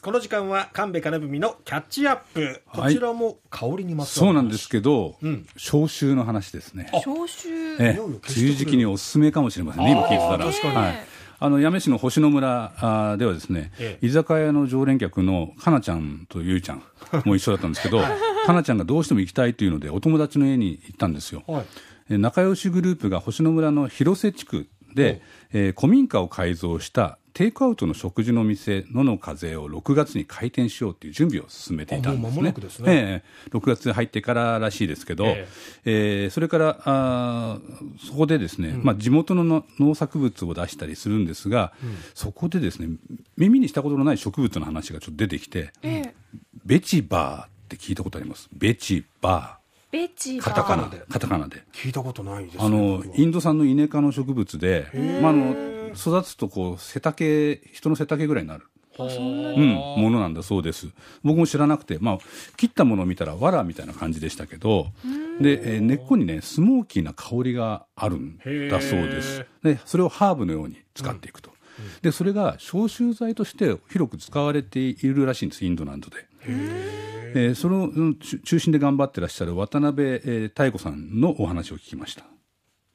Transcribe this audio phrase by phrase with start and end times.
[0.00, 2.62] この時間は神戸金文のキャッチアップ。
[2.72, 6.88] こちらも香りにまつわる、そうなんですけど、うん、消臭の話ですね。
[6.92, 7.48] 消臭。
[7.80, 10.44] え梅雨時期におすすめかもしれませんね今聞いてたら。
[10.46, 10.94] 確かに、はい。
[11.40, 16.82] あの八女市の星野村ではですね、ええ、居酒屋の常連客のかなちゃんとゆいちゃん
[17.24, 18.00] も一緒だったんですけど、
[18.46, 21.64] かなちゃんがどうしても行きたいというのでお友達の家に行ったんですよ、は
[22.10, 25.22] い、仲良しグループが星野村の広瀬地区で、
[25.52, 32.52] えー、古民家を改造したテイクアウトの食事の店野の風を6月に開店しようという準備を進めていたんですね。
[32.68, 33.22] すね。
[33.46, 35.46] えー、6月入ってかららしいですけど、えー、
[35.84, 37.58] えー、それからあ
[38.04, 42.88] そこでですね、うん、まあ、地元の農作物を出したりするんですが、うん、そこでですね
[43.36, 46.12] 耳にしたことのない植物の話がちょっと出てきて、えー、
[46.64, 48.48] ベチバーって聞いたことあります？
[48.52, 49.92] ベチバー。
[49.92, 51.04] ベチカタカナで。
[51.08, 51.62] カタカナで。
[51.72, 54.86] 聞いたことないです、ね、あの、インド産のイネ科の植物で、
[55.22, 58.64] まあ、あの、育つとこう、背丈、人の背丈ぐらいになる。
[58.98, 60.88] うん、ものなんだそうです。
[61.22, 62.18] 僕も知らなくて、まあ、
[62.56, 64.88] 切ったものを見たら、わらみたいな感じでしたけど、
[65.40, 69.46] で、えー、根っこにね、スモーキーな香りがあるんだそうです。
[69.62, 71.52] で、それをハーブのように使っていくと。
[71.78, 76.26] うん、で、それが消臭剤として広く使われているらしいんです、インドなどで。
[77.34, 82.24] えー、その中心で頑張ってらっしゃる渡辺、えー、妙子さんのお話を聞きました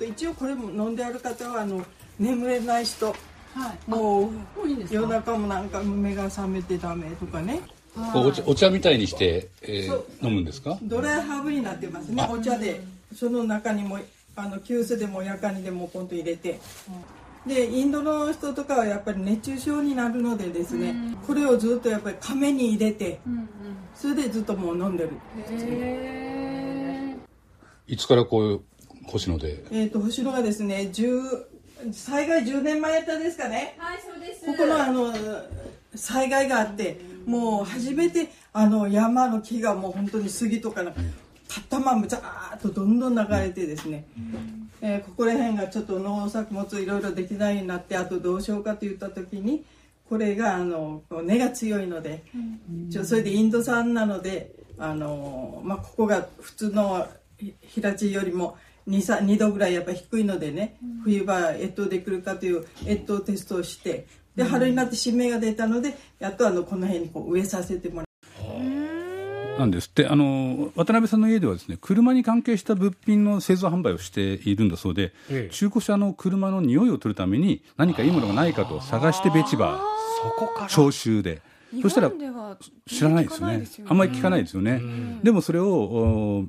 [0.00, 1.84] 一応これも飲んである方はあの
[2.18, 3.14] 眠れない人、は
[3.86, 4.32] い、もう
[4.90, 7.60] 夜中もなんか目が覚めてダメとかね。
[8.12, 10.78] お茶お茶みたいにして、えー、飲むんですか？
[10.82, 12.82] ドライハーブになってますねお茶で。
[13.14, 14.00] その中にも
[14.34, 16.58] あの急須でもやかにでもポンと入れて、
[17.46, 23.20] でインドの人とかはやっぱり熱中症になるのでですね、これをずっとやっぱり亀に入れて、
[23.94, 25.10] それでずっともう飲んでる。
[27.86, 28.60] いつからこういう
[29.06, 29.64] 星野で。
[29.70, 30.90] えっ、と星野がですね
[31.92, 33.74] 災害10年前やったですかね。
[33.78, 34.46] はいそうです。
[34.46, 35.12] ここのあの
[35.94, 40.92] 災害があってもう初めてあの山の木がもう本当に杉とかの
[41.48, 44.06] 立ったままザーッとどんどん流れてですね、
[44.80, 49.64] えー、ここら辺がちょっと農作物いろいろできないようになってあとどうしようかといった時に
[50.08, 57.06] これがあの根が強いので、うん、それでインド産なのであの、まあ、ここが普通の
[57.62, 58.56] 平地よりも
[58.88, 64.06] 2, 2度ぐらいやっぱ低いのでね、うん、冬場越冬できるかという越冬テストをして
[64.36, 68.04] で春になって新芽が出たのでやっとあのこの辺にこう植えさせてもら
[69.58, 69.88] なんです。
[69.88, 80.68] ってあの渡辺さんの家ではですね車に関係した物品の製造販売をしているんだそうで、ええ、中古車の車の匂いを取るために何かいいものがないかと探してベチバー。
[80.68, 81.42] 消臭で。
[81.82, 82.10] そしたら
[82.86, 84.80] 知らないですよね、あんまり聞かないですよね、
[85.22, 86.46] でもそれを、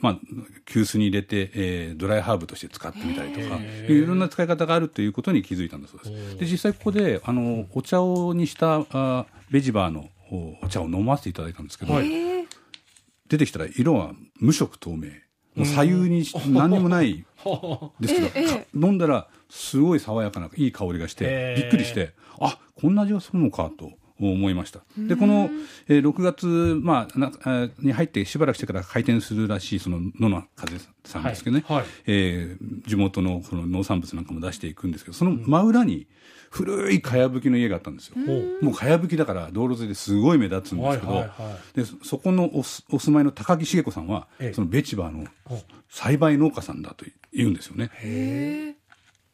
[0.00, 0.18] まあ、
[0.66, 6.38] 急須に入れて、えー、ドライハーブとして使ってみたりとかいろんな使い方があるということに気づいたんだそうです。
[6.38, 10.08] で実際ここであのお茶をにしたあベジバーの
[10.62, 11.94] お茶を飲ませていただいたんですけど、
[13.28, 15.10] 出てきたら色は無色透明。
[15.54, 17.24] もう左右に何にもない。
[18.00, 18.42] ですけ
[18.74, 23.92] ど、飲んだらすごい爽やかないい香りがしてびっくりしてあこんな味がするのかと。
[24.28, 24.80] 思いました。
[24.98, 25.50] で、この、
[25.88, 26.46] えー、6月、
[26.82, 27.32] まあ、な
[27.78, 31.76] に入ってしばらくしてから開店するらしい、その野の風さんですけどね、はい。
[31.78, 36.06] はい、えー、地元のこの農産物なんかも出していくんですけど、その真裏に、
[36.50, 38.16] 古いかやぶきの家があったんですよ。
[38.60, 42.62] もうかやぶきだから道路沿いですごい目立つんですけど、はいはいはい、でそこのおお
[42.98, 45.28] 住まいの高木茂子さんは、ええ、そのベチバーの
[45.88, 47.90] 栽培農家さんだと言うんですよね。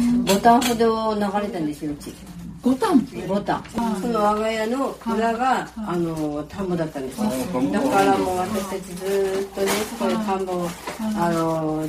[0.00, 2.14] へボタンほど流れたんですようち。
[2.62, 3.06] ボタン？
[3.26, 3.64] ボタン、
[4.02, 7.24] その我が家の裏が、あの田んぼだったんですよ。
[7.72, 10.68] だからもう私たちずっとねこれ田んぼ
[11.16, 11.88] あのもう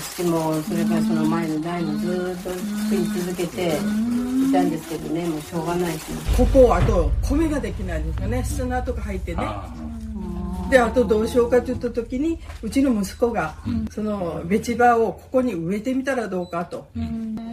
[0.00, 6.06] 父もそれからその前の代もずっと作り続けていたんですけどねもうしょうがないし。
[6.36, 8.42] ここあと米ができないんですよね。
[8.42, 9.44] 砂とか入ってね
[10.70, 13.56] であとどうしようかといった時にうちの息子が、
[13.90, 16.86] そのベチバーをここに植えてみたらどうかと、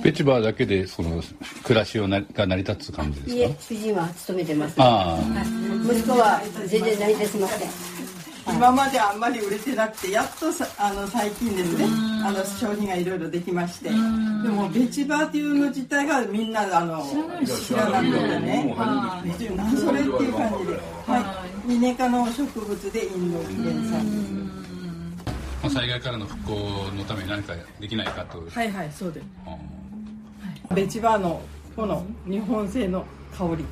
[0.03, 1.21] ベチバーだけでその
[1.63, 3.35] 暮らしをなが成り立つ感じですか？
[3.35, 4.75] いえ主人は勤めてます。
[4.77, 5.17] あ
[5.83, 7.69] 息子は全然成り立ちません。
[8.49, 11.85] 今まであんまり売れてなくてやっとさあの最近ですね
[12.23, 13.89] あの商品がいろいろできまして。
[13.89, 17.05] でもベチバーっていうの自体がみんなあの
[17.45, 18.73] 知らなくてね。
[19.53, 21.36] 何それっていう感じで、はい、
[21.67, 24.47] イネ科の植物でインド原産
[25.61, 28.41] まあ、災害からの復興のために何かできないかと。
[28.49, 29.25] はいはいそうです。
[30.73, 31.41] ベチバーの
[31.75, 33.03] この日本製の
[33.37, 33.65] 香り。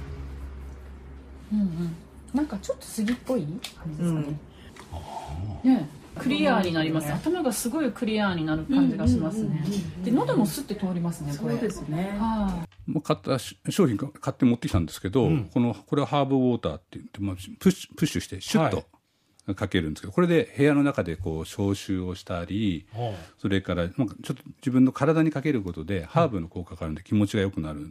[1.54, 1.96] うんうん。
[2.34, 3.52] なんかちょっと杉っぽい感
[3.94, 7.12] じですかね、ねクリアになります。
[7.12, 9.64] 頭がすごいクリアになる感じがしますね、
[10.04, 11.54] で喉もスッて通りますねこれ。
[11.54, 12.18] そうですね。
[12.20, 18.86] はもう買ったし商品か買って持ってきたんですけど、このこれはハーブウォーターって言って、まあ、プッシュプッシュしてシュッと
[19.54, 27.82] かけるんですけど、これで部屋の中でこう消臭をしたり、はそれからなんかちょっと自分の体にかけることでハーブの効果があるんで気持ちが良くなる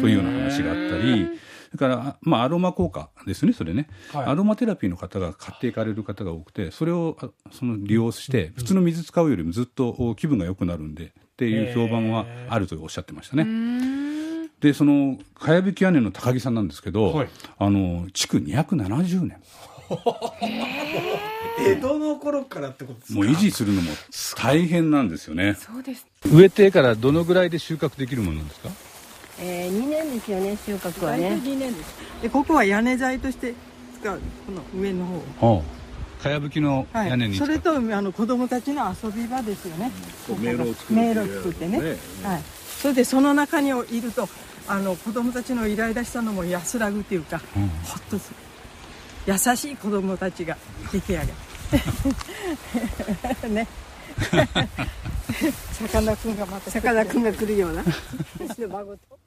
[0.00, 1.28] というような話があったり、
[1.66, 4.26] それから、まあ、アロマ効果ですね、それね、はい。
[4.26, 13.44] アロマテラピーの方が買っていかれる方が多くて、それをあその利用して、普通の水使うよりもずっとお気分が良くなるんでっていう評判はあるとおっしゃってましたね。
[14.60, 17.28] で、その、かやぶき屋根の高木さんなんですけど、はい。
[17.58, 19.42] あの、築270年。
[21.58, 23.18] 江戸の頃からってことですか？
[23.18, 23.90] もう維持するのも
[24.36, 25.54] 大変なんですよね。
[25.54, 26.06] そうです。
[26.32, 28.70] 植えてからどのぐらいで収穫できるものなんですか？
[29.40, 31.94] えー、2年ですよね収穫は大体ね2年です。
[32.22, 33.54] でここは屋根材として
[34.00, 35.04] 使うこの上の
[35.38, 35.62] 方。
[36.22, 37.10] かやぶきのはい。
[37.10, 39.90] 屋根に使う、それとあの子供たちの遊び場ですよね、
[40.26, 41.78] ここが迷路を作る迷路を作ってね。
[42.22, 42.42] はい、
[42.80, 44.26] それでその中にいると
[44.66, 47.42] あの子供たちのイライラしたのも安らぐっていうか、
[47.84, 48.36] ほっとする
[49.26, 50.56] 優しい子供たちが
[50.92, 51.28] 出来上がる
[53.54, 53.66] ね。
[55.72, 57.82] さかなクンがまたさかなクンが来るような。
[58.68, 59.18] 孫と。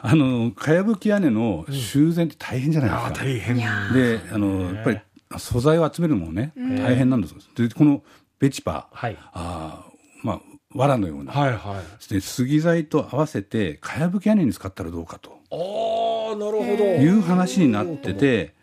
[0.00, 3.08] あの、かやぶき屋根の修繕って大変じゃないですか。
[3.08, 3.56] あ大変。
[3.56, 5.00] で、あの、やっぱり
[5.38, 7.34] 素材を集めるのもね、大変なんです。
[7.56, 8.02] で、この
[8.38, 9.16] ベチパー、はい。
[9.32, 10.40] あーまあ、
[10.74, 12.12] 藁のような、はいはい。
[12.12, 15.38] で杉材と合わせて、かやぶき屋根に使ったらどうかと。
[15.50, 16.84] ああなるほど。
[16.84, 18.54] いう話になってて、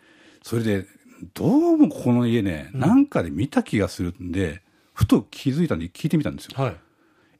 [0.46, 0.86] それで、
[1.34, 1.44] ど
[1.74, 4.62] うもここの家ね、なんかで見た気がするんで、
[4.94, 6.62] ふと気づいたんで聞いてみたんですよ。
[6.62, 6.76] はい。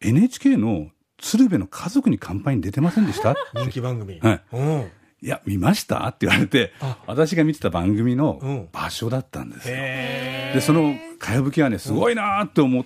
[0.00, 0.88] NHK の
[1.18, 3.36] 鶴瓶の家族に乾杯に出てませんでした？
[3.54, 4.18] 人気番組。
[4.18, 4.42] はい。
[4.52, 4.90] うん。
[5.22, 6.04] いや、見ました？
[6.08, 8.18] って言われてあ、私が見てた番組うん。
[8.18, 9.74] の場所だったんですよ。
[9.76, 12.84] へで、その、かやぶきはね、すごいなーって思っ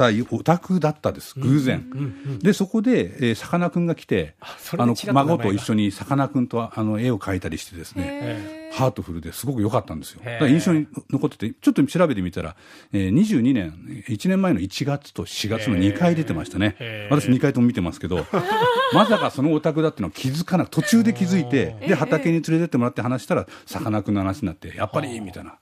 [0.00, 2.38] たお宅だったです、偶然。
[2.40, 4.34] で、そこで、えーさかなクンが来て、
[4.78, 10.22] あの孫と一緒にさかなクンとあの絵を描いたりしてですね、えハートフルですごく良かったんですよ。
[10.24, 12.56] だから印象に残ってて、ちょっと調べてみたら、
[12.92, 16.76] えー22年、1年前の1月と4月の2回出てましたね。
[17.10, 18.26] 私2回とも見てますけど、
[18.94, 25.56] まさかそのお宅だっていうのは気づかなく、途中で気づいて、で、畑に連れてってもらって話したら、さかなクンの話になって、やっぱり、みたいな。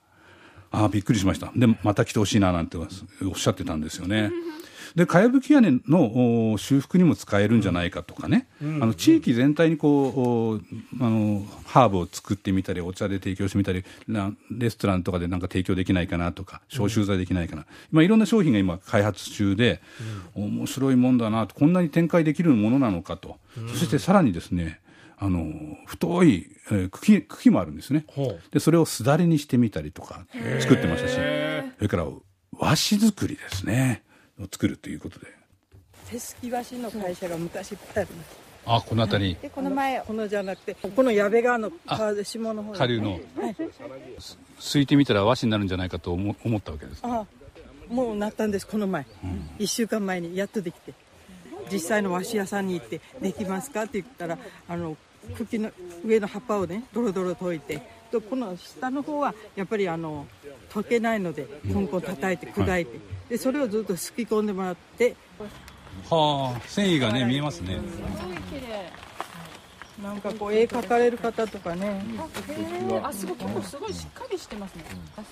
[0.71, 1.51] ああ、びっくりしました。
[1.55, 2.87] で、また来てほしいな、なんておっ
[3.35, 4.31] しゃってたんですよね。
[4.95, 10.59] で、かやぶき屋根のお修復にも使えるんじゃないかとかね、あの地域全体にこ
[10.99, 19.81] うおあのハーブを作ってみたり、お茶で提供してみたり、なレストランとかでなんか提供できないかなとか、消臭剤できないかな、まあ、いろんな商品が今、開発中で、
[20.33, 23.37] 面白いもんだなと、こんなに展開できるものなのかと、
[23.67, 24.79] そしてさらにですね、
[25.21, 25.45] あの
[25.85, 28.05] 太い、えー茎茎もあるんですね。
[28.51, 30.25] でそれをすだれにしてみたりとか
[30.59, 31.15] 作ってましたし。
[31.15, 34.03] それから和紙作りですね。
[34.39, 35.27] を作るということで。
[36.09, 39.37] 手すき和紙の会社が昔いっぱいあるんですあこの辺り。
[39.41, 41.71] でこの前このじゃなくてこの矢部川の
[42.23, 43.11] 下の方下流の。
[43.11, 43.19] はい。
[44.59, 47.25] すいてみたら和紙になるんじゃないかと思思ったわけですあ
[47.89, 49.05] もうなったんですこの前、
[49.57, 50.93] 一1週間前にやっとできて。
[51.71, 54.37] 実際の和紙屋さんに行って「できますか?」って言ったら
[54.67, 54.97] あの
[55.37, 55.71] 茎の
[56.05, 57.81] 上の葉っぱをねドロドロ溶いて
[58.11, 60.25] とこの下の方はやっぱりあの
[60.69, 62.99] 溶けないのでコンコン叩いて砕いて、
[63.29, 65.15] でそれをずっとすき込んでもらって
[66.09, 67.79] はあ繊維がね見えますね。
[70.01, 72.01] なんかこう絵描かれる方とかね。
[73.03, 74.85] あすごい結構すごいしっかりしてますね。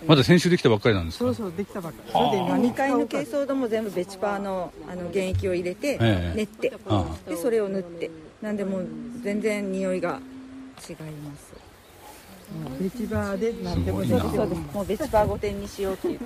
[0.05, 1.25] まだ先週できたばっかりなんですか？
[1.25, 2.11] そうそうできたばっかり。
[2.11, 6.33] それで何2階の珪藻土も全部ベチパーのあの原液を入れてええ。
[6.35, 7.05] 練って、あ。
[7.29, 8.87] でそれを塗ってなんでもう
[9.23, 10.19] 全然匂いが
[10.87, 11.53] 違います。
[12.79, 14.61] ベチバーで何でもすごいなそうです。
[14.73, 16.19] もうベチパー御殿にしようっていう。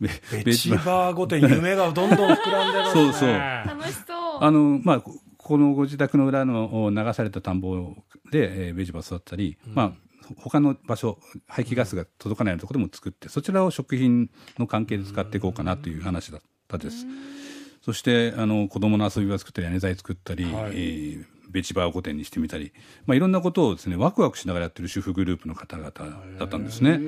[0.00, 3.02] べベチバー御殿夢がどんどん膨らんでますね。
[3.04, 3.28] そうそう。
[3.30, 4.38] 楽しそう。
[4.40, 7.94] あのまあここのご自宅の裏のお流された田んぼ
[8.30, 9.92] で、えーベジバ育ったり、まあ
[10.36, 17.06] 他の場所排気ガスが届かないようなところでも作ってそちらを食品の関係で使っていこうかなという話だったです。
[17.88, 20.72] そしてあの子供の遊び場作ったり屋根材作ったり、はい。
[20.72, 22.74] えーベチバー御殿にしてみたり、
[23.06, 25.90] まあ、いろんなことをですねワクワクしながらやってる主婦グループの方々
[26.38, 27.00] だったんですね。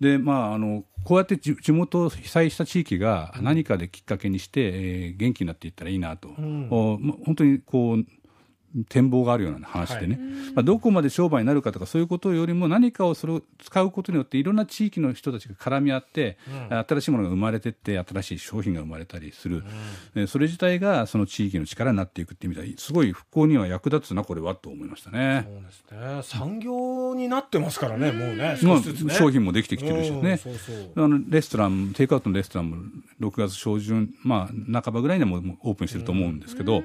[0.00, 6.28] でまあ、あのこうやって地地元被災した地域が何かできっかけにして、えー元気になっていったらいいなと、
[6.70, 8.04] おま本当にこう
[8.88, 10.24] 展望があるような話でね、はい、
[10.54, 16.38] まあ、どこまで商売になるかとかそういうことよりも何かをそれを使うことによっていろんな地域の人たちが絡み合って、
[16.70, 19.64] うん、新しいものが生まれてって新しい商品が生まれたりする、
[20.14, 25.46] うん、それ自体がその地域の力になっていくっていう意味ではすごい復興には役立つなこれはと思いましたね。
[25.46, 26.22] そうですね。
[26.22, 28.56] 産業になってますからね、もうね、
[29.04, 29.14] ね。
[29.14, 31.04] 商品もできてきてるしね、そうそう。
[31.04, 32.76] あのレストラン、テイクアウトのレストランも
[33.20, 36.82] 6月初旬、まあ、半ばぐらいにはもうオープンしてると思うんですけど、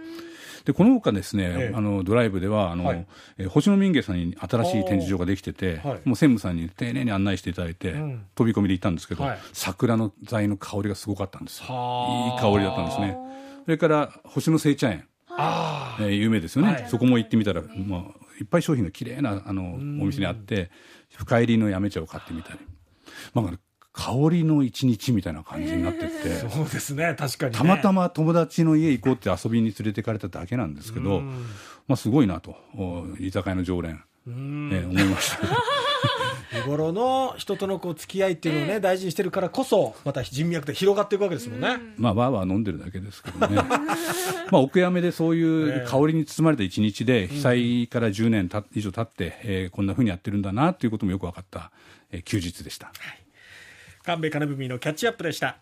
[0.66, 13.18] でこのほかですね、ええ、あのドライブではあの、はい、え星野民芸さんに新しい展示場ができてて、はい、もう専務さんに丁寧に案内していただいて、うん、飛び込みで行ったんですけど、はい、桜の材の香りがすごかったんですいい香りだったんですね。
[13.66, 15.08] それから星野製茶園。
[15.38, 18.02] あ、えー、有名ですよね、そこも行ってみたら、まあ、
[18.40, 20.72] いっぱい商品が綺麗なあのお店にあって
[21.14, 22.60] 深入りのやめ茶を買ってみたり、
[23.34, 23.52] まあ、
[23.96, 27.16] 香りの一日みたいな感じになってって、そうですね。
[27.18, 31.22] 確かに、ね、たまたま友達の家行こうって遊びに連れてかれただけなんですけど、
[31.88, 32.56] まあ、すごいなと。
[33.20, 35.48] 居酒屋の常連、えー、思いました。
[36.52, 43.56] 日頃の人とのこう付き合いっていうのをね、大事にしてるからこそまた人脈で広がっていくわけですもんね、まあわーわー飲んでるだけですけどね。
[44.52, 51.72] まあお悔やめでそういう香りに包まれた一日で被災から10年た以上経って、えー、こんなふうにやってるんだなっていうこともよく分かった、
[52.12, 52.88] えー、休日でした。
[52.88, 53.25] はい
[54.06, 55.54] 神戸金文のキャッチアップでした。